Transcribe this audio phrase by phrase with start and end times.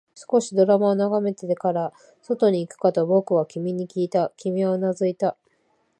[0.15, 1.93] 少しドラマを眺めてから、
[2.23, 5.37] 外に行くかと僕は君にきいた、君はうなずいた